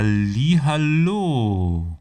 Hallo. 0.00 1.98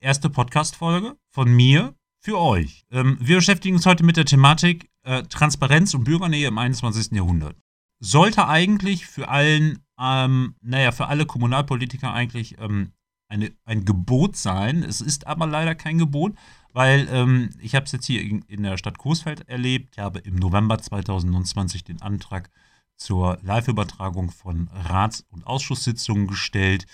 Erste 0.00 0.28
Podcast-Folge 0.28 1.16
von 1.30 1.54
mir 1.54 1.94
für 2.20 2.40
euch. 2.40 2.84
Ähm, 2.90 3.18
wir 3.20 3.36
beschäftigen 3.36 3.76
uns 3.76 3.86
heute 3.86 4.02
mit 4.02 4.16
der 4.16 4.24
Thematik 4.24 4.90
äh, 5.04 5.22
Transparenz 5.22 5.94
und 5.94 6.02
Bürgernähe 6.02 6.48
im 6.48 6.58
21. 6.58 7.12
Jahrhundert. 7.12 7.56
Sollte 8.00 8.48
eigentlich 8.48 9.06
für 9.06 9.28
allen, 9.28 9.78
ähm, 9.96 10.56
naja, 10.60 10.90
für 10.90 11.06
alle 11.06 11.24
Kommunalpolitiker 11.24 12.12
eigentlich 12.12 12.58
ähm, 12.58 12.90
eine, 13.28 13.52
ein 13.64 13.84
Gebot 13.84 14.34
sein. 14.34 14.82
Es 14.82 15.00
ist 15.00 15.28
aber 15.28 15.46
leider 15.46 15.76
kein 15.76 15.98
Gebot, 15.98 16.34
weil 16.72 17.06
ähm, 17.12 17.50
ich 17.60 17.76
habe 17.76 17.86
es 17.86 17.92
jetzt 17.92 18.06
hier 18.06 18.22
in, 18.22 18.42
in, 18.48 18.64
der 18.64 18.76
Stadt 18.76 18.98
Coesfeld 18.98 19.48
erlebt. 19.48 19.90
Ich 19.92 19.98
habe 20.00 20.18
im 20.18 20.34
November 20.34 20.78
2020 20.78 21.84
den 21.84 22.02
Antrag 22.02 22.50
zur 22.96 23.38
Live-Übertragung 23.42 24.30
von 24.30 24.68
Rats- 24.72 25.24
und 25.30 25.46
Ausschusssitzungen 25.46 26.26
gestellt. 26.26 26.86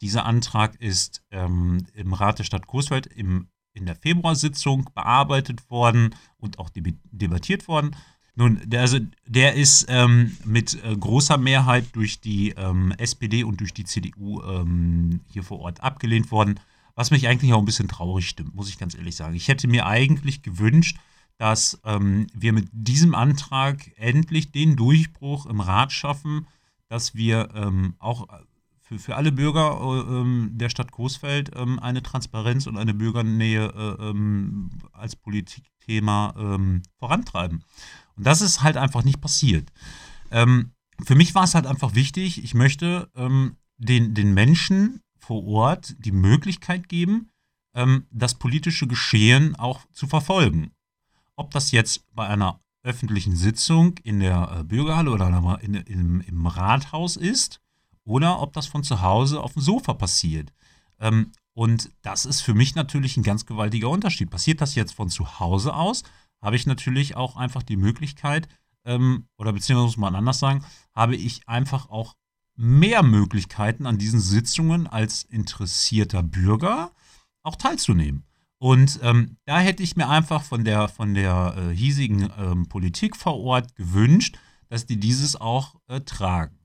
Dieser 0.00 0.26
Antrag 0.26 0.80
ist 0.80 1.22
ähm, 1.30 1.86
im 1.94 2.12
Rat 2.12 2.38
der 2.38 2.44
Stadt 2.44 2.66
Coesfeld 2.66 3.06
im, 3.06 3.48
in 3.72 3.86
der 3.86 3.96
Februarsitzung 3.96 4.90
bearbeitet 4.94 5.70
worden 5.70 6.14
und 6.36 6.58
auch 6.58 6.70
debattiert 6.70 7.68
worden. 7.68 7.96
Nun, 8.36 8.60
der, 8.64 8.80
also, 8.80 8.98
der 9.26 9.54
ist 9.54 9.86
ähm, 9.88 10.36
mit 10.44 10.82
äh, 10.82 10.96
großer 10.96 11.38
Mehrheit 11.38 11.84
durch 11.92 12.20
die 12.20 12.50
ähm, 12.50 12.92
SPD 12.98 13.44
und 13.44 13.60
durch 13.60 13.72
die 13.72 13.84
CDU 13.84 14.42
ähm, 14.42 15.20
hier 15.28 15.44
vor 15.44 15.60
Ort 15.60 15.82
abgelehnt 15.82 16.32
worden, 16.32 16.58
was 16.96 17.12
mich 17.12 17.28
eigentlich 17.28 17.52
auch 17.52 17.60
ein 17.60 17.64
bisschen 17.64 17.88
traurig 17.88 18.28
stimmt, 18.28 18.54
muss 18.54 18.68
ich 18.68 18.78
ganz 18.78 18.96
ehrlich 18.96 19.14
sagen. 19.14 19.34
Ich 19.34 19.46
hätte 19.46 19.68
mir 19.68 19.86
eigentlich 19.86 20.42
gewünscht, 20.42 20.96
dass 21.38 21.80
ähm, 21.84 22.26
wir 22.32 22.52
mit 22.52 22.68
diesem 22.72 23.14
Antrag 23.14 23.90
endlich 23.96 24.52
den 24.52 24.76
Durchbruch 24.76 25.46
im 25.46 25.60
Rat 25.60 25.92
schaffen, 25.92 26.46
dass 26.88 27.14
wir 27.14 27.48
ähm, 27.54 27.94
auch 27.98 28.28
für, 28.84 28.98
für 28.98 29.16
alle 29.16 29.32
Bürger 29.32 29.80
äh, 29.80 30.20
ähm, 30.20 30.50
der 30.52 30.68
Stadt 30.68 30.92
Coesfeld 30.92 31.50
ähm, 31.56 31.78
eine 31.78 32.02
Transparenz 32.02 32.66
und 32.66 32.76
eine 32.76 32.94
Bürgernähe 32.94 33.66
äh, 33.66 34.10
ähm, 34.10 34.70
als 34.92 35.16
Politikthema 35.16 36.34
ähm, 36.36 36.82
vorantreiben. 36.98 37.64
Und 38.16 38.26
das 38.26 38.42
ist 38.42 38.62
halt 38.62 38.76
einfach 38.76 39.02
nicht 39.02 39.20
passiert. 39.20 39.72
für 40.30 41.14
mich 41.14 41.34
war 41.34 41.44
es 41.44 41.54
halt 41.54 41.66
einfach 41.66 41.96
wichtig, 41.96 42.42
ich 42.44 42.54
möchte 42.54 43.10
den, 43.76 44.14
den 44.14 44.34
Menschen 44.34 45.00
vor 45.18 45.44
Ort 45.44 45.96
die 45.98 46.12
Möglichkeit 46.12 46.88
geben, 46.88 47.30
das 48.12 48.36
politische 48.36 48.86
Geschehen 48.86 49.56
auch 49.56 49.80
zu 49.92 50.06
verfolgen. 50.06 50.70
Ob 51.36 51.50
das 51.50 51.70
jetzt 51.70 52.04
bei 52.14 52.26
einer 52.26 52.60
öffentlichen 52.82 53.34
Sitzung 53.34 53.98
in 54.02 54.20
der 54.20 54.58
äh, 54.60 54.64
Bürgerhalle 54.64 55.10
oder 55.10 55.58
in, 55.62 55.74
in, 55.74 56.20
im 56.20 56.46
Rathaus 56.46 57.16
ist 57.16 57.60
oder 58.04 58.40
ob 58.40 58.52
das 58.52 58.66
von 58.66 58.84
zu 58.84 59.00
Hause 59.00 59.42
auf 59.42 59.54
dem 59.54 59.62
Sofa 59.62 59.94
passiert. 59.94 60.52
Ähm, 61.00 61.32
und 61.54 61.90
das 62.02 62.26
ist 62.26 62.42
für 62.42 62.54
mich 62.54 62.74
natürlich 62.74 63.16
ein 63.16 63.22
ganz 63.22 63.46
gewaltiger 63.46 63.88
Unterschied. 63.88 64.30
Passiert 64.30 64.60
das 64.60 64.74
jetzt 64.74 64.92
von 64.92 65.08
zu 65.08 65.40
Hause 65.40 65.74
aus, 65.74 66.02
habe 66.42 66.56
ich 66.56 66.66
natürlich 66.66 67.16
auch 67.16 67.36
einfach 67.36 67.62
die 67.62 67.76
Möglichkeit, 67.76 68.48
ähm, 68.84 69.26
oder 69.38 69.52
beziehungsweise 69.52 69.86
muss 69.86 69.96
man 69.96 70.14
anders 70.14 70.40
sagen, 70.40 70.64
habe 70.92 71.16
ich 71.16 71.48
einfach 71.48 71.88
auch 71.88 72.14
mehr 72.56 73.02
Möglichkeiten 73.02 73.86
an 73.86 73.98
diesen 73.98 74.20
Sitzungen 74.20 74.86
als 74.86 75.22
interessierter 75.24 76.22
Bürger 76.22 76.92
auch 77.42 77.56
teilzunehmen. 77.56 78.24
Und 78.64 78.98
ähm, 79.02 79.36
da 79.44 79.58
hätte 79.58 79.82
ich 79.82 79.94
mir 79.94 80.08
einfach 80.08 80.42
von 80.42 80.64
der, 80.64 80.88
von 80.88 81.12
der 81.12 81.54
äh, 81.54 81.76
hiesigen 81.76 82.30
ähm, 82.38 82.66
Politik 82.66 83.14
vor 83.14 83.38
Ort 83.38 83.76
gewünscht, 83.76 84.38
dass 84.70 84.86
die 84.86 84.98
dieses 84.98 85.36
auch 85.38 85.74
äh, 85.86 86.00
tragen. 86.00 86.56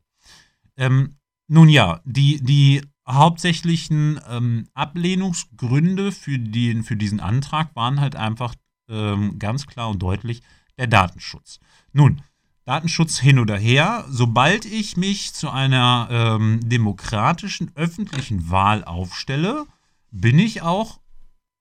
Ähm, 0.77 1.17
nun 1.49 1.67
ja, 1.67 1.99
die, 2.05 2.41
die 2.41 2.83
hauptsächlichen 3.05 4.17
ähm, 4.29 4.69
Ablehnungsgründe 4.73 6.13
für, 6.13 6.39
den, 6.39 6.85
für 6.85 6.95
diesen 6.95 7.19
Antrag 7.19 7.75
waren 7.75 7.99
halt 7.99 8.15
einfach 8.15 8.55
ähm, 8.87 9.37
ganz 9.37 9.67
klar 9.67 9.89
und 9.89 10.01
deutlich 10.01 10.41
der 10.77 10.87
Datenschutz. 10.87 11.59
Nun, 11.91 12.21
Datenschutz 12.63 13.19
hin 13.19 13.39
oder 13.39 13.57
her, 13.57 14.05
sobald 14.07 14.63
ich 14.63 14.95
mich 14.95 15.33
zu 15.33 15.49
einer 15.49 16.07
ähm, 16.09 16.61
demokratischen 16.63 17.73
öffentlichen 17.75 18.49
Wahl 18.49 18.85
aufstelle, 18.85 19.65
bin 20.11 20.39
ich 20.39 20.61
auch 20.61 21.01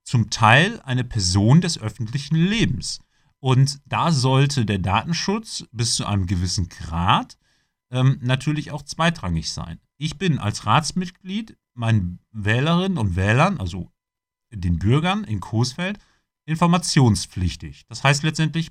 zum 0.09 0.31
Teil 0.31 0.81
eine 0.85 1.05
Person 1.05 1.61
des 1.61 1.79
öffentlichen 1.79 2.37
Lebens. 2.37 3.01
Und 3.41 3.79
da 3.85 4.11
sollte 4.11 4.65
der 4.65 4.79
Datenschutz 4.79 5.67
bis 5.71 5.97
zu 5.97 6.07
einem 6.07 6.27
gewissen 6.27 6.71
Grad 6.71 7.37
ähm, 7.91 8.19
natürlich 8.23 8.71
auch 8.71 8.83
zweitrangig 8.83 9.53
sein. 9.53 9.79
Ich 9.99 10.17
bin 10.17 10.39
als 10.39 10.65
Ratsmitglied 10.65 11.59
meinen 11.75 12.21
Wählerinnen 12.33 12.97
und 12.97 13.17
Wählern, 13.17 13.61
also 13.61 13.93
den 14.51 14.79
Bürgern 14.79 15.25
in 15.25 15.41
Coesfeld, 15.41 15.99
informationspflichtig. 16.47 17.85
Das 17.87 18.03
heißt 18.03 18.23
letztendlich, 18.23 18.71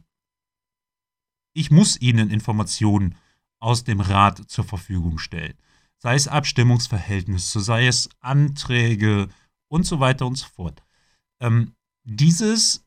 ich 1.53 1.69
muss 1.69 2.01
ihnen 2.01 2.31
Informationen 2.31 3.15
aus 3.59 3.83
dem 3.83 4.01
Rat 4.01 4.49
zur 4.49 4.63
Verfügung 4.63 5.19
stellen. 5.19 5.53
Sei 5.99 6.15
es 6.15 6.27
Abstimmungsverhältnisse, 6.27 7.59
sei 7.59 7.85
es 7.85 8.09
Anträge 8.21 9.29
und 9.67 9.85
so 9.85 9.99
weiter 9.99 10.25
und 10.25 10.35
so 10.35 10.47
fort. 10.47 10.86
Ähm, 11.41 11.73
dieses 12.03 12.85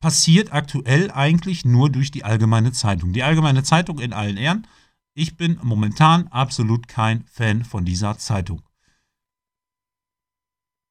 passiert 0.00 0.52
aktuell 0.52 1.10
eigentlich 1.10 1.64
nur 1.64 1.90
durch 1.90 2.10
die 2.10 2.24
Allgemeine 2.24 2.72
Zeitung. 2.72 3.12
Die 3.12 3.22
Allgemeine 3.22 3.62
Zeitung 3.62 3.98
in 3.98 4.12
allen 4.12 4.36
Ehren. 4.36 4.66
Ich 5.14 5.36
bin 5.36 5.58
momentan 5.62 6.28
absolut 6.28 6.88
kein 6.88 7.24
Fan 7.26 7.64
von 7.64 7.84
dieser 7.84 8.16
Zeitung. 8.18 8.62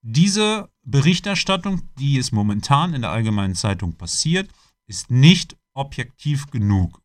Diese 0.02 0.70
Berichterstattung, 0.84 1.82
die 1.98 2.18
es 2.18 2.32
momentan 2.32 2.94
in 2.94 3.02
der 3.02 3.12
Allgemeinen 3.12 3.56
Zeitung 3.56 3.96
passiert, 3.96 4.50
ist 4.88 5.12
nicht 5.12 5.58
objektiv 5.74 6.48
genug. 6.52 7.02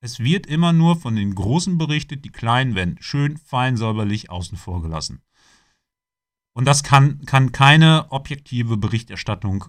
Es 0.00 0.20
wird 0.20 0.46
immer 0.46 0.72
nur 0.74 0.96
von 0.96 1.16
den 1.16 1.34
Großen 1.34 1.78
berichtet, 1.78 2.24
die 2.24 2.32
Kleinen 2.32 2.74
werden 2.74 2.98
schön 3.00 3.38
fein 3.38 3.78
säuberlich 3.78 4.28
außen 4.28 4.58
vor 4.58 4.82
gelassen. 4.82 5.22
Und 6.54 6.66
das 6.66 6.82
kann, 6.82 7.24
kann 7.26 7.52
keine 7.52 8.10
objektive 8.10 8.76
Berichterstattung 8.76 9.66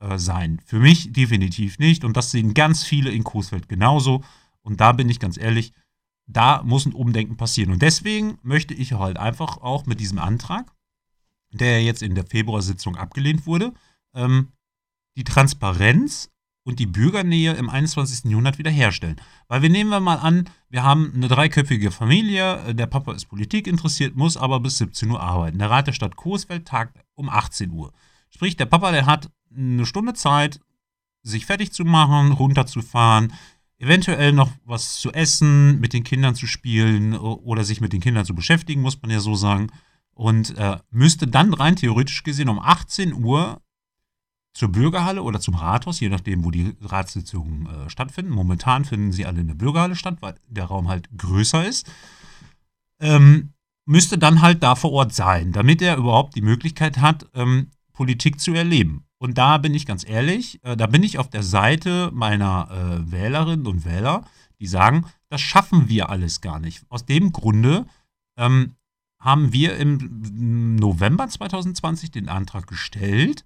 äh, 0.00 0.18
sein. 0.18 0.60
Für 0.64 0.78
mich 0.78 1.12
definitiv 1.12 1.78
nicht. 1.78 2.04
Und 2.04 2.16
das 2.16 2.30
sehen 2.30 2.54
ganz 2.54 2.84
viele 2.84 3.10
in 3.10 3.24
Coesfeld 3.24 3.68
genauso. 3.68 4.22
Und 4.62 4.80
da 4.80 4.92
bin 4.92 5.08
ich 5.08 5.20
ganz 5.20 5.38
ehrlich, 5.38 5.72
da 6.26 6.62
muss 6.62 6.86
ein 6.86 6.92
Umdenken 6.92 7.36
passieren. 7.36 7.72
Und 7.72 7.82
deswegen 7.82 8.38
möchte 8.42 8.74
ich 8.74 8.92
halt 8.92 9.16
einfach 9.16 9.56
auch 9.58 9.86
mit 9.86 10.00
diesem 10.00 10.18
Antrag, 10.18 10.70
der 11.50 11.82
jetzt 11.82 12.02
in 12.02 12.14
der 12.14 12.26
Februarsitzung 12.26 12.96
abgelehnt 12.96 13.46
wurde, 13.46 13.72
ähm, 14.14 14.52
die 15.16 15.24
Transparenz 15.24 16.30
und 16.68 16.78
die 16.78 16.86
Bürgernähe 16.86 17.54
im 17.54 17.70
21. 17.70 18.30
Jahrhundert 18.30 18.58
wiederherstellen. 18.58 19.18
Weil 19.48 19.62
wir 19.62 19.70
nehmen 19.70 19.88
wir 19.88 20.00
mal 20.00 20.16
an, 20.16 20.50
wir 20.68 20.82
haben 20.82 21.12
eine 21.14 21.26
dreiköpfige 21.26 21.90
Familie, 21.90 22.74
der 22.74 22.84
Papa 22.84 23.14
ist 23.14 23.24
Politik 23.24 23.66
interessiert, 23.66 24.16
muss 24.16 24.36
aber 24.36 24.60
bis 24.60 24.76
17 24.76 25.10
Uhr 25.10 25.18
arbeiten. 25.18 25.58
Der 25.58 25.70
Rat 25.70 25.86
der 25.86 25.94
Stadt 25.94 26.16
Coesfeld 26.16 26.68
tagt 26.68 26.98
um 27.14 27.30
18 27.30 27.70
Uhr. 27.70 27.94
Sprich, 28.28 28.54
der 28.58 28.66
Papa, 28.66 28.92
der 28.92 29.06
hat 29.06 29.30
eine 29.56 29.86
Stunde 29.86 30.12
Zeit, 30.12 30.60
sich 31.22 31.46
fertig 31.46 31.72
zu 31.72 31.86
machen, 31.86 32.32
runterzufahren, 32.32 33.32
eventuell 33.78 34.34
noch 34.34 34.50
was 34.66 34.96
zu 34.96 35.10
essen, 35.10 35.80
mit 35.80 35.94
den 35.94 36.04
Kindern 36.04 36.34
zu 36.34 36.46
spielen 36.46 37.16
oder 37.16 37.64
sich 37.64 37.80
mit 37.80 37.94
den 37.94 38.02
Kindern 38.02 38.26
zu 38.26 38.34
beschäftigen, 38.34 38.82
muss 38.82 39.00
man 39.00 39.10
ja 39.10 39.20
so 39.20 39.34
sagen. 39.36 39.68
Und 40.10 40.54
äh, 40.58 40.76
müsste 40.90 41.28
dann 41.28 41.54
rein 41.54 41.76
theoretisch 41.76 42.24
gesehen 42.24 42.50
um 42.50 42.58
18 42.58 43.14
Uhr 43.14 43.62
zur 44.58 44.72
Bürgerhalle 44.72 45.22
oder 45.22 45.38
zum 45.38 45.54
Rathaus, 45.54 46.00
je 46.00 46.08
nachdem, 46.08 46.44
wo 46.44 46.50
die 46.50 46.74
Ratssitzungen 46.80 47.66
äh, 47.66 47.88
stattfinden. 47.88 48.32
Momentan 48.32 48.84
finden 48.84 49.12
sie 49.12 49.24
alle 49.24 49.40
in 49.40 49.46
der 49.46 49.54
Bürgerhalle 49.54 49.94
statt, 49.94 50.16
weil 50.18 50.34
der 50.48 50.64
Raum 50.64 50.88
halt 50.88 51.08
größer 51.16 51.64
ist. 51.64 51.88
Ähm, 53.00 53.50
müsste 53.86 54.18
dann 54.18 54.42
halt 54.42 54.64
da 54.64 54.74
vor 54.74 54.90
Ort 54.90 55.14
sein, 55.14 55.52
damit 55.52 55.80
er 55.80 55.96
überhaupt 55.96 56.34
die 56.34 56.42
Möglichkeit 56.42 56.98
hat, 56.98 57.28
ähm, 57.34 57.68
Politik 57.92 58.40
zu 58.40 58.52
erleben. 58.52 59.04
Und 59.18 59.38
da 59.38 59.58
bin 59.58 59.74
ich 59.74 59.86
ganz 59.86 60.04
ehrlich, 60.04 60.58
äh, 60.64 60.76
da 60.76 60.88
bin 60.88 61.04
ich 61.04 61.20
auf 61.20 61.30
der 61.30 61.44
Seite 61.44 62.10
meiner 62.12 62.68
äh, 62.68 63.12
Wählerinnen 63.12 63.68
und 63.68 63.84
Wähler, 63.84 64.24
die 64.58 64.66
sagen, 64.66 65.06
das 65.28 65.40
schaffen 65.40 65.88
wir 65.88 66.10
alles 66.10 66.40
gar 66.40 66.58
nicht. 66.58 66.82
Aus 66.88 67.06
dem 67.06 67.30
Grunde 67.30 67.86
ähm, 68.36 68.74
haben 69.20 69.52
wir 69.52 69.76
im 69.76 70.74
November 70.74 71.28
2020 71.28 72.10
den 72.10 72.28
Antrag 72.28 72.66
gestellt, 72.66 73.44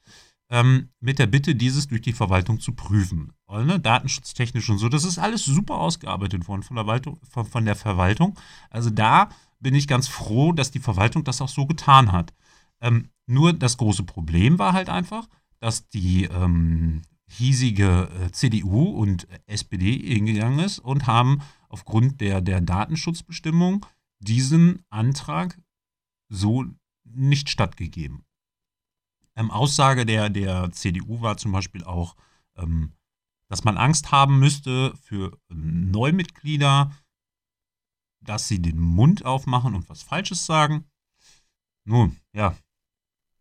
ähm, 0.53 0.91
mit 1.01 1.19
der 1.19 1.27
Bitte, 1.27 1.55
dieses 1.55 1.89
durch 1.89 2.03
die 2.03 2.13
Verwaltung 2.13 2.61
zu 2.61 2.75
prüfen. 2.75 3.33
Ne? 3.49 3.81
Datenschutztechnisch 3.81 4.69
und 4.69 4.77
so. 4.79 4.91
Das 4.91 5.03
ist 5.03 5.19
alles 5.19 5.45
super 5.47 5.77
ausgearbeitet 5.77 6.47
worden 6.47 6.63
von 6.63 6.77
der, 6.77 6.85
Verwaltung, 6.85 7.19
von, 7.29 7.47
von 7.47 7.65
der 7.65 7.75
Verwaltung. 7.75 8.39
Also 8.69 8.91
da 8.91 9.31
bin 9.61 9.75
ich 9.75 9.89
ganz 9.89 10.09
froh, 10.09 10.53
dass 10.53 10.71
die 10.71 10.79
Verwaltung 10.79 11.25
das 11.25 11.41
auch 11.41 11.49
so 11.49 11.65
getan 11.65 12.13
hat. 12.13 12.35
Ähm, 12.83 13.09
nur 13.27 13.55
das 13.55 13.79
große 13.79 14.03
Problem 14.03 14.59
war 14.59 14.75
halt 14.75 14.91
einfach, 14.91 15.27
dass 15.59 15.89
die 15.89 16.25
ähm, 16.25 17.01
hiesige 17.27 18.11
äh, 18.21 18.31
CDU 18.31 18.91
und 18.91 19.27
SPD 19.47 19.97
hingegangen 20.15 20.59
ist 20.59 20.81
und 20.81 21.07
haben 21.07 21.41
aufgrund 21.71 22.21
der, 22.21 22.43
der 22.43 22.61
Datenschutzbestimmung 22.61 23.87
diesen 24.19 24.85
Antrag 24.91 25.59
so 26.29 26.67
nicht 27.05 27.49
stattgegeben. 27.49 28.25
Ähm, 29.37 29.51
Aussage 29.51 30.05
der, 30.07 30.31
der 30.31 30.71
CDU 30.73 31.21
war 31.23 31.37
zum 31.37 31.53
Beispiel 31.53 31.85
auch, 31.85 32.17
ähm, 32.57 32.93
dass 33.49 33.65
man 33.65 33.77
Angst 33.77 34.13
haben 34.13 34.39
müsste 34.39 34.95
für 35.03 35.39
Neumitglieder, 35.49 36.93
dass 38.21 38.49
sie 38.49 38.61
den 38.61 38.79
Mund 38.79 39.25
aufmachen 39.25 39.75
und 39.75 39.89
was 39.89 40.03
Falsches 40.03 40.47
sagen. 40.47 40.85
Nun, 41.85 42.21
ja, 42.33 42.57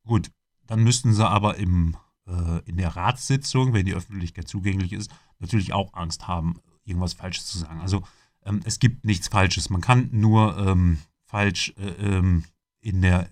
gut, 0.06 0.32
dann 0.66 0.84
müssten 0.84 1.14
sie 1.14 1.28
aber 1.28 1.58
im, 1.58 1.98
äh, 2.28 2.60
in 2.66 2.78
der 2.78 2.96
Ratssitzung, 2.96 3.74
wenn 3.74 3.86
die 3.86 3.94
Öffentlichkeit 3.94 4.48
zugänglich 4.48 4.94
ist, 4.94 5.12
natürlich 5.40 5.74
auch 5.74 5.94
Angst 5.94 6.28
haben, 6.28 6.60
irgendwas 6.84 7.14
Falsches 7.14 7.46
zu 7.46 7.60
sagen. 7.60 7.82
Also 7.82 8.04
ähm, 8.46 8.62
es 8.64 8.80
gibt 8.80 9.06
nichts 9.06 9.28
Falsches. 9.28 9.70
Man 9.70 9.82
kann 9.82 10.10
nur 10.12 10.58
ähm, 10.58 11.00
falsch 11.26 11.74
äh, 11.78 12.18
ähm, 12.18 12.46
in 12.80 13.02
der 13.02 13.30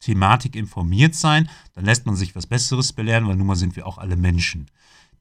Thematik 0.00 0.56
informiert 0.56 1.14
sein. 1.14 1.48
Dann 1.74 1.84
lässt 1.84 2.06
man 2.06 2.16
sich 2.16 2.34
was 2.34 2.46
Besseres 2.46 2.92
belehren, 2.92 3.28
weil 3.28 3.36
nun 3.36 3.46
mal 3.46 3.56
sind 3.56 3.76
wir 3.76 3.86
auch 3.86 3.98
alle 3.98 4.16
Menschen. 4.16 4.66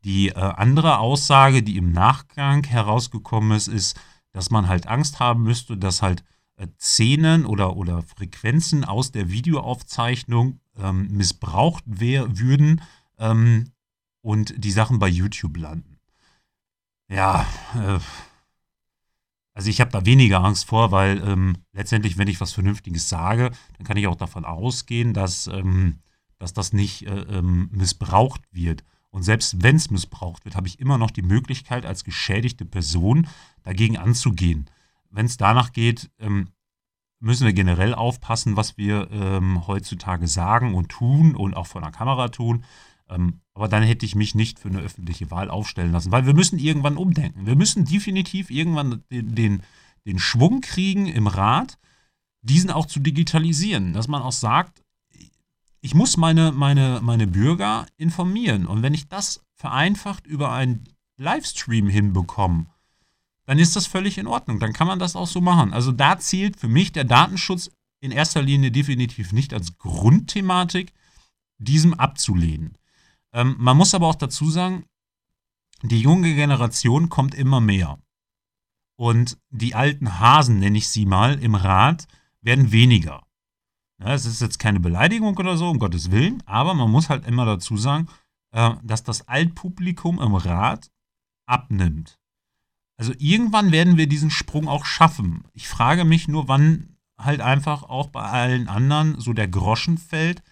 Die 0.04 0.30
äh, 0.30 0.34
andere 0.34 1.00
Aussage, 1.00 1.62
die 1.62 1.78
im 1.78 1.92
Nachgang 1.92 2.64
herausgekommen 2.64 3.56
ist, 3.56 3.68
ist, 3.68 4.00
dass 4.32 4.50
man 4.50 4.68
halt 4.68 4.88
Angst 4.88 5.20
haben 5.20 5.44
müsste, 5.44 5.78
dass 5.78 6.02
halt 6.02 6.24
äh, 6.56 6.68
Szenen 6.80 7.46
oder, 7.46 7.76
oder 7.76 8.04
Frequenzen 8.04 8.86
aus 8.86 9.12
der 9.12 9.30
Videoaufzeichnung 9.30 10.60
ähm, 10.78 11.08
missbraucht 11.12 11.84
wär, 11.86 12.38
würden 12.40 12.82
ähm, 13.18 13.72
und 14.22 14.54
die 14.58 14.72
Sachen 14.72 15.00
bei 15.00 15.08
YouTube 15.08 15.58
landen. 15.58 16.00
Ja, 17.10 17.46
äh, 17.76 18.00
also 19.54 19.70
ich 19.70 19.82
habe 19.82 19.92
da 19.92 20.06
weniger 20.06 20.44
Angst 20.44 20.66
vor, 20.66 20.92
weil 20.92 21.22
ähm, 21.26 21.58
letztendlich, 21.74 22.18
wenn 22.18 22.28
ich 22.28 22.40
was 22.40 22.54
Vernünftiges 22.54 23.10
sage, 23.10 23.52
dann 23.78 23.86
kann 23.86 23.98
ich 23.98 24.08
auch 24.08 24.16
davon 24.16 24.46
ausgehen, 24.46 25.14
dass, 25.14 25.48
ähm, 25.48 26.00
dass 26.38 26.54
das 26.54 26.72
nicht 26.74 27.08
äh, 27.08 27.22
ähm, 27.22 27.70
missbraucht 27.72 28.42
wird. 28.52 28.84
Und 29.12 29.24
selbst 29.24 29.62
wenn 29.64 29.76
es 29.76 29.90
missbraucht 29.90 30.46
wird, 30.46 30.56
habe 30.56 30.68
ich 30.68 30.80
immer 30.80 30.98
noch 30.98 31.12
die 31.12 31.24
Möglichkeit, 31.24 31.86
als 31.86 32.04
geschädigte 32.04 32.64
Person 32.64 33.28
dagegen 33.64 33.98
anzugehen. 33.98 34.70
Wenn 35.10 35.26
es 35.26 35.38
danach 35.38 35.72
geht, 35.72 36.12
ähm, 36.20 36.50
müssen 37.20 37.46
wir 37.46 37.54
generell 37.54 37.94
aufpassen, 37.94 38.56
was 38.56 38.78
wir 38.78 39.10
ähm, 39.12 39.68
heutzutage 39.68 40.28
sagen 40.28 40.76
und 40.76 40.90
tun 40.90 41.36
und 41.36 41.56
auch 41.56 41.68
vor 41.68 41.82
der 41.82 41.92
Kamera 41.92 42.30
tun. 42.30 42.64
Ähm, 43.10 43.42
aber 43.54 43.68
dann 43.68 43.84
hätte 43.84 44.06
ich 44.06 44.16
mich 44.16 44.36
nicht 44.36 44.60
für 44.60 44.70
eine 44.70 44.80
öffentliche 44.80 45.32
Wahl 45.32 45.50
aufstellen 45.50 45.92
lassen, 45.92 46.12
weil 46.12 46.26
wir 46.26 46.34
müssen 46.34 46.60
irgendwann 46.60 46.98
umdenken. 46.98 47.46
Wir 47.46 47.56
müssen 47.56 47.86
definitiv 47.86 48.50
irgendwann 48.50 49.04
den, 49.12 49.36
den, 49.36 49.64
den 50.06 50.20
Schwung 50.20 50.62
kriegen 50.62 51.08
im 51.08 51.28
Rat, 51.28 51.78
diesen 52.42 52.72
auch 52.72 52.86
zu 52.86 53.00
digitalisieren, 53.00 53.94
dass 53.94 54.08
man 54.08 54.22
auch 54.22 54.32
sagt, 54.32 54.84
ich 55.82 55.94
muss 55.94 56.18
meine, 56.18 56.52
meine, 56.52 57.00
meine 57.02 57.28
Bürger 57.28 57.86
informieren. 57.98 58.66
Und 58.66 58.82
wenn 58.82 58.94
ich 58.94 59.08
das 59.08 59.42
vereinfacht 59.56 60.28
über 60.28 60.52
einen 60.52 60.84
Livestream 61.18 61.90
hinbekomme, 61.90 62.68
dann 63.46 63.60
ist 63.60 63.76
das 63.76 63.88
völlig 63.88 64.18
in 64.18 64.28
Ordnung. 64.28 64.60
Dann 64.60 64.74
kann 64.74 64.88
man 64.88 65.00
das 65.00 65.16
auch 65.16 65.28
so 65.28 65.42
machen. 65.42 65.74
Also 65.74 65.92
da 65.92 66.20
zielt 66.20 66.60
für 66.60 66.68
mich 66.68 66.92
der 66.92 67.06
Datenschutz 67.06 67.72
in 68.00 68.12
erster 68.12 68.42
Linie 68.42 68.72
definitiv 68.72 69.32
nicht 69.32 69.54
als 69.54 69.78
Grundthematik, 69.78 70.94
diesem 71.58 71.94
abzulehnen. 71.94 72.78
Ähm, 73.34 73.56
man 73.60 73.78
muss 73.78 73.94
aber 73.94 74.08
auch 74.08 74.16
dazu 74.16 74.50
sagen, 74.50 74.86
die 75.82 76.02
junge 76.02 76.34
Generation 76.36 77.10
kommt 77.10 77.36
immer 77.36 77.62
mehr. 77.62 78.00
Und 78.98 79.38
die 79.50 79.76
alten 79.76 80.20
Hasen, 80.20 80.60
nenne 80.60 80.78
ich 80.78 80.90
sie 80.90 81.06
mal, 81.06 81.40
im 81.40 81.56
Rat 81.56 82.08
werden 82.42 82.72
weniger. 82.72 83.24
Ja, 84.00 84.14
es 84.14 84.26
ist 84.26 84.42
jetzt 84.42 84.60
keine 84.60 84.80
Beleidigung 84.80 85.38
oder 85.38 85.58
so, 85.58 85.70
um 85.70 85.80
Gottes 85.80 86.12
Willen, 86.12 86.44
aber 86.46 86.74
man 86.74 86.90
muss 86.90 87.10
halt 87.10 87.26
immer 87.26 87.46
dazu 87.46 87.78
sagen, 87.78 88.08
äh, 88.52 88.72
dass 88.84 89.04
das 89.04 89.28
Altpublikum 89.28 90.22
im 90.22 90.36
Rat 90.36 90.90
abnimmt. 91.46 92.20
Also 92.98 93.14
irgendwann 93.18 93.72
werden 93.72 93.98
wir 93.98 94.08
diesen 94.08 94.30
Sprung 94.30 94.68
auch 94.68 94.86
schaffen. 94.86 95.46
Ich 95.54 95.68
frage 95.70 96.04
mich 96.04 96.28
nur, 96.28 96.48
wann 96.48 96.98
halt 97.18 97.42
einfach 97.42 97.84
auch 97.84 98.08
bei 98.08 98.22
allen 98.22 98.68
anderen 98.68 99.20
so 99.20 99.34
der 99.34 99.48
Groschen 99.48 99.98
fällt, 99.98 100.44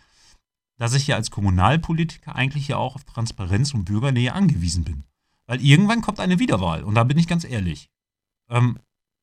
dass 0.78 0.94
ich 0.94 1.08
ja 1.08 1.16
als 1.16 1.32
Kommunalpolitiker 1.32 2.36
eigentlich 2.36 2.68
ja 2.68 2.78
auch 2.78 2.96
auf 2.96 3.04
Transparenz 3.04 3.74
und 3.74 3.86
Bürgernähe 3.86 4.34
angewiesen 4.34 4.84
bin. 4.84 5.04
Weil 5.48 5.62
irgendwann 5.62 6.02
kommt 6.02 6.20
eine 6.20 6.40
Wiederwahl 6.40 6.84
und 6.84 6.96
da 6.96 7.04
bin 7.04 7.18
ich 7.18 7.28
ganz 7.28 7.44
ehrlich. 7.44 7.90
Ähm, 8.50 8.80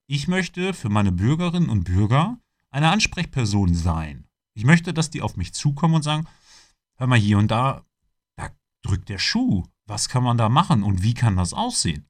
ich 0.07 0.29
möchte 0.29 0.75
für 0.75 0.89
meine 0.89 1.13
Bürgerinnen 1.13 1.71
und 1.71 1.85
Bürger 1.85 2.39
eine 2.71 2.91
Ansprechperson 2.91 3.75
sein. 3.75 4.27
Ich 4.55 4.65
möchte, 4.65 4.93
dass 4.93 5.11
die 5.11 5.23
auf 5.23 5.37
mich 5.37 5.55
zukommen 5.55 5.95
und 5.95 6.03
sagen, 6.03 6.27
hör 6.97 7.07
mal 7.07 7.19
hier 7.19 7.39
und 7.39 7.51
da, 7.51 7.85
da 8.37 8.51
drückt 8.83 9.09
der 9.09 9.19
Schuh. 9.19 9.65
Was 9.87 10.09
kann 10.09 10.25
man 10.25 10.39
da 10.39 10.49
machen 10.49 10.83
und 10.83 11.03
wie 11.03 11.15
kann 11.15 11.37
das 11.37 11.53
aussehen? 11.53 12.07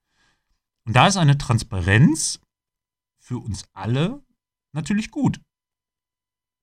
Und 0.87 0.95
da 0.95 1.07
ist 1.07 1.17
eine 1.17 1.39
Transparenz 1.39 2.41
für 3.19 3.39
uns 3.39 3.65
alle 3.73 4.23
natürlich 4.73 5.11
gut. 5.11 5.41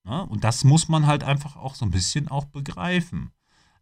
Ne? 0.04 0.24
Und 0.26 0.44
das 0.44 0.64
muss 0.64 0.88
man 0.88 1.06
halt 1.06 1.24
einfach 1.24 1.56
auch 1.56 1.74
so 1.74 1.84
ein 1.84 1.90
bisschen 1.90 2.28
auch 2.28 2.44
begreifen. 2.44 3.32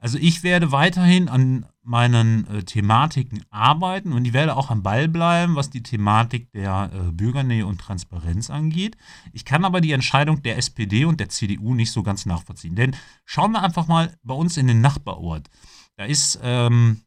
Also 0.00 0.16
ich 0.16 0.42
werde 0.42 0.72
weiterhin 0.72 1.28
an 1.28 1.66
meinen 1.82 2.46
äh, 2.46 2.62
Thematiken 2.62 3.44
arbeiten 3.50 4.14
und 4.14 4.24
ich 4.24 4.32
werde 4.32 4.56
auch 4.56 4.70
am 4.70 4.82
Ball 4.82 5.08
bleiben, 5.08 5.56
was 5.56 5.68
die 5.68 5.82
Thematik 5.82 6.50
der 6.52 6.90
äh, 6.92 7.12
Bürgernähe 7.12 7.66
und 7.66 7.78
Transparenz 7.78 8.48
angeht. 8.48 8.96
Ich 9.32 9.44
kann 9.44 9.64
aber 9.64 9.82
die 9.82 9.92
Entscheidung 9.92 10.42
der 10.42 10.56
SPD 10.56 11.04
und 11.04 11.20
der 11.20 11.28
CDU 11.28 11.74
nicht 11.74 11.92
so 11.92 12.02
ganz 12.02 12.24
nachvollziehen. 12.24 12.76
Denn 12.76 12.96
schauen 13.26 13.52
wir 13.52 13.62
einfach 13.62 13.88
mal 13.88 14.16
bei 14.22 14.34
uns 14.34 14.56
in 14.56 14.68
den 14.68 14.80
Nachbarort. 14.80 15.50
Da 15.96 16.04
ist 16.04 16.40
ähm, 16.42 17.02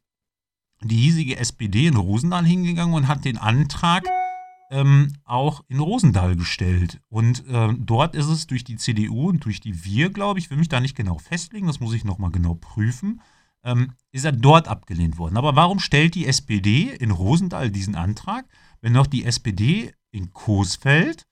die 0.80 0.96
hiesige 0.96 1.36
SPD 1.36 1.88
in 1.88 1.96
Rosendahl 1.96 2.46
hingegangen 2.46 2.94
und 2.94 3.08
hat 3.08 3.24
den 3.24 3.38
Antrag 3.38 4.04
ähm, 4.70 5.12
auch 5.24 5.62
in 5.68 5.78
Rosendahl 5.78 6.36
gestellt. 6.36 7.00
Und 7.08 7.46
äh, 7.48 7.72
dort 7.78 8.14
ist 8.14 8.26
es 8.26 8.46
durch 8.46 8.64
die 8.64 8.76
CDU 8.76 9.28
und 9.28 9.44
durch 9.44 9.60
die 9.60 9.84
Wir, 9.84 10.10
glaube 10.10 10.38
ich, 10.38 10.50
will 10.50 10.58
mich 10.58 10.68
da 10.68 10.80
nicht 10.80 10.96
genau 10.96 11.18
festlegen, 11.18 11.66
das 11.66 11.80
muss 11.80 11.94
ich 11.94 12.04
nochmal 12.04 12.30
genau 12.30 12.54
prüfen, 12.54 13.20
ähm, 13.62 13.92
ist 14.12 14.24
er 14.24 14.32
dort 14.32 14.68
abgelehnt 14.68 15.18
worden. 15.18 15.36
Aber 15.36 15.56
warum 15.56 15.80
stellt 15.80 16.14
die 16.14 16.26
SPD 16.26 16.94
in 16.94 17.10
Rosendahl 17.10 17.70
diesen 17.70 17.94
Antrag, 17.94 18.46
wenn 18.80 18.92
noch 18.92 19.06
die 19.06 19.24
SPD 19.24 19.92
in 20.10 20.32
Coesfeld 20.32 21.26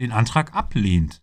den 0.00 0.12
Antrag 0.12 0.54
ablehnt? 0.54 1.22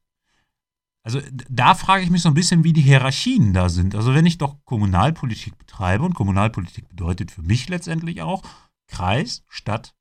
Also 1.03 1.21
da 1.49 1.75
frage 1.75 2.03
ich 2.03 2.09
mich 2.09 2.23
so 2.23 2.29
ein 2.29 2.33
bisschen, 2.33 2.63
wie 2.63 2.73
die 2.73 2.81
Hierarchien 2.81 3.53
da 3.53 3.69
sind. 3.69 3.93
Also 3.93 4.15
wenn 4.15 4.25
ich 4.25 4.39
doch 4.39 4.57
Kommunalpolitik 4.65 5.55
betreibe 5.55 6.03
und 6.03 6.15
Kommunalpolitik 6.15 6.89
bedeutet 6.89 7.29
für 7.29 7.43
mich 7.43 7.69
letztendlich 7.69 8.23
auch 8.23 8.41
Kreis, 8.87 9.43
Stadt, 9.47 9.93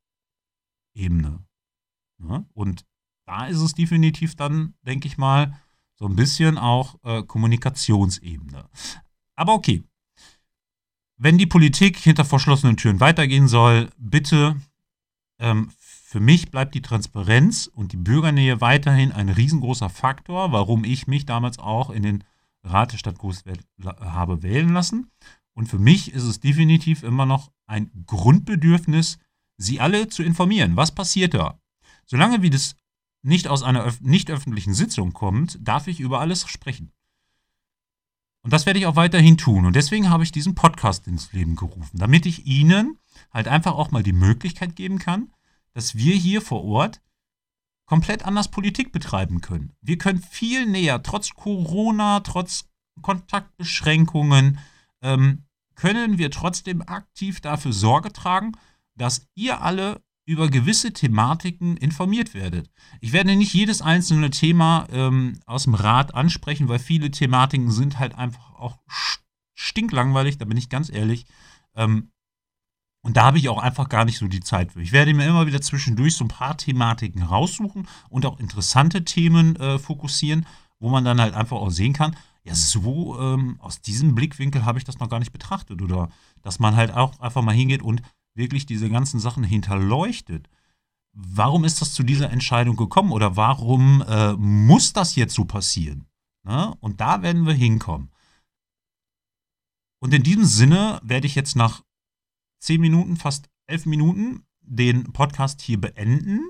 Ebene. 0.95 1.45
Ja? 2.19 2.45
Und 2.55 2.87
da 3.27 3.47
ist 3.47 3.61
es 3.61 3.75
definitiv 3.75 4.37
dann, 4.37 4.75
denke 4.83 5.09
ich 5.09 5.19
mal, 5.19 5.59
so 5.95 6.07
ein 6.07 6.17
bisschen 6.17 6.59
auch 6.59 6.97
äh, 7.05 7.23
Kommunikationsebene. 7.23 8.69
Aber 9.37 9.55
okay. 9.55 9.85
Wenn 11.17 11.39
die 11.39 11.47
Politik 11.47 11.97
hinter 11.97 12.25
verschlossenen 12.25 12.77
Türen 12.77 13.01
weitergehen 13.01 13.47
soll, 13.47 13.89
bitte, 13.97 14.57
ähm, 15.39 15.71
für 15.79 16.21
mich 16.21 16.51
bleibt 16.51 16.75
die 16.75 16.83
Transparenz 16.83 17.67
und 17.67 17.93
die 17.93 17.97
Bürgernähe 17.97 18.61
weiterhin 18.61 19.13
ein 19.13 19.29
riesengroßer 19.29 19.91
Faktor, 19.91 20.53
warum 20.53 20.85
ich 20.85 21.07
mich 21.07 21.25
damals 21.25 21.59
auch 21.59 21.91
in 21.91 22.03
den 22.03 22.25
Rat 22.65 22.93
der 22.93 22.99
Stadt 22.99 23.19
Großwelt 23.19 23.65
habe 23.83 24.43
wählen 24.43 24.73
lassen. 24.73 25.11
Und 25.55 25.69
für 25.69 25.79
mich 25.79 26.13
ist 26.13 26.25
es 26.25 26.41
definitiv 26.41 27.03
immer 27.03 27.27
noch 27.27 27.53
ein 27.67 27.91
Grundbedürfnis, 28.07 29.19
sie 29.57 29.81
alle 29.81 30.09
zu 30.09 30.23
informieren. 30.23 30.77
Was 30.77 30.93
passiert 30.93 31.35
da? 31.35 31.59
Solange 32.07 32.43
wie 32.43 32.51
das 32.51 32.77
nicht 33.23 33.49
aus 33.49 33.63
einer 33.63 33.93
nicht 34.01 34.31
öffentlichen 34.31 34.75
Sitzung 34.75 35.13
kommt, 35.13 35.59
darf 35.61 35.87
ich 35.87 36.01
über 36.01 36.21
alles 36.21 36.47
sprechen. 36.47 36.93
Und 38.43 38.53
das 38.53 38.67
werde 38.67 38.79
ich 38.79 38.87
auch 38.87 38.97
weiterhin 38.97 39.39
tun. 39.39 39.65
Und 39.65 39.75
deswegen 39.75 40.11
habe 40.11 40.23
ich 40.23 40.31
diesen 40.31 40.55
Podcast 40.55 41.07
ins 41.07 41.33
Leben 41.33 41.57
gerufen, 41.57 41.99
damit 41.99 42.27
ich 42.27 42.47
Ihnen 42.47 42.99
halt 43.33 43.49
einfach 43.49 43.73
auch 43.73 43.91
mal 43.91 44.03
die 44.03 44.13
Möglichkeit 44.13 44.77
geben 44.77 44.99
kann, 44.99 45.33
dass 45.73 45.95
wir 45.95 46.15
hier 46.15 46.43
vor 46.43 46.63
Ort 46.65 47.01
komplett 47.87 48.25
anders 48.27 48.51
Politik 48.51 48.93
betreiben 48.93 49.41
können. 49.41 49.73
Wir 49.81 49.97
können 49.97 50.21
viel 50.21 50.67
näher, 50.67 51.03
trotz 51.03 51.31
Corona, 51.31 52.21
trotz 52.21 52.67
Kontaktbeschränkungen, 53.01 54.59
ähm, 55.03 55.45
können 55.75 56.19
wir 56.19 56.31
trotzdem 56.31 56.83
aktiv 56.83 57.41
dafür 57.41 57.73
Sorge 57.73 58.13
tragen, 58.13 58.53
dass 58.95 59.27
ihr 59.35 59.61
alle 59.61 60.03
über 60.27 60.49
gewisse 60.49 60.93
Thematiken 60.93 61.77
informiert 61.77 62.33
werdet. 62.33 62.71
Ich 63.01 63.13
werde 63.13 63.37
nicht 63.37 63.53
jedes 63.53 63.83
einzelne 63.83 64.31
Thema 64.31 64.87
ähm, 64.91 65.41
aus 65.47 65.65
dem 65.65 65.75
Rat 65.75 66.15
ansprechen, 66.15 66.69
weil 66.69 66.79
viele 66.79 67.11
Thematiken 67.11 67.71
sind 67.71 67.99
halt 67.99 68.15
einfach 68.15 68.55
auch 68.55 68.79
stinklangweilig, 69.55 70.39
da 70.39 70.47
bin 70.47 70.57
ich 70.57 70.71
ganz 70.71 70.91
ehrlich. 70.91 71.27
Ähm, 71.75 72.11
und 73.03 73.19
da 73.19 73.25
habe 73.25 73.37
ich 73.37 73.51
auch 73.51 73.59
einfach 73.59 73.91
gar 73.91 74.07
nicht 74.07 74.17
so 74.17 74.27
die 74.29 74.41
Zeit 74.41 74.73
für. 74.73 74.81
Ich 74.81 74.93
werde 74.93 75.13
mir 75.13 75.27
immer 75.27 75.47
wieder 75.47 75.61
zwischendurch 75.61 76.17
so 76.17 76.25
ein 76.25 76.29
paar 76.29 76.57
Thematiken 76.57 77.23
raussuchen 77.23 77.87
und 78.09 78.25
auch 78.25 78.41
interessante 78.41 79.05
Themen 79.05 79.57
äh, 79.57 79.79
fokussieren, 79.79 80.47
wo 80.79 80.89
man 80.89 81.05
dann 81.05 81.21
halt 81.21 81.35
einfach 81.35 81.59
auch 81.59 81.71
sehen 81.71 81.93
kann, 81.93 82.17
ja, 82.45 82.55
so 82.55 83.19
ähm, 83.19 83.57
aus 83.61 83.81
diesem 83.81 84.15
Blickwinkel 84.15 84.65
habe 84.65 84.79
ich 84.79 84.85
das 84.85 84.99
noch 84.99 85.09
gar 85.09 85.19
nicht 85.19 85.33
betrachtet. 85.33 85.81
Oder 85.81 86.11
dass 86.43 86.59
man 86.59 86.77
halt 86.77 86.93
auch 86.93 87.19
einfach 87.21 87.43
mal 87.43 87.55
hingeht 87.55 87.83
und 87.83 88.03
wirklich 88.35 88.67
diese 88.67 88.91
ganzen 88.91 89.21
Sachen 89.21 89.45
hinterleuchtet. 89.45 90.49
Warum 91.13 91.65
ist 91.65 91.81
das 91.81 91.95
zu 91.95 92.03
dieser 92.03 92.31
Entscheidung 92.31 92.77
gekommen 92.77 93.13
oder 93.13 93.37
warum 93.37 94.03
äh, 94.03 94.33
muss 94.35 94.93
das 94.93 95.15
jetzt 95.15 95.35
so 95.35 95.45
passieren? 95.45 96.07
Ne? 96.45 96.75
Und 96.81 97.01
da 97.01 97.23
werden 97.23 97.47
wir 97.47 97.55
hinkommen. 97.55 98.11
Und 100.01 100.13
in 100.13 100.23
diesem 100.23 100.45
Sinne 100.45 101.01
werde 101.03 101.27
ich 101.27 101.35
jetzt 101.35 101.57
nach 101.57 101.83
zehn 102.61 102.81
Minuten, 102.81 103.17
fast 103.17 103.49
elf 103.67 103.87
Minuten, 103.87 104.45
den 104.61 105.13
Podcast 105.13 105.63
hier 105.63 105.81
beenden 105.81 106.41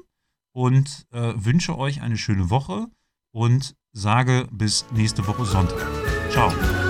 und 0.53 1.07
äh, 1.13 1.35
wünsche 1.37 1.79
euch 1.79 2.01
eine 2.01 2.17
schöne 2.17 2.51
Woche 2.51 2.89
und 3.33 3.77
sage 3.93 4.49
bis 4.51 4.87
nächste 4.93 5.27
Woche 5.27 5.45
Sonntag. 5.45 5.87
Ciao. 6.31 6.84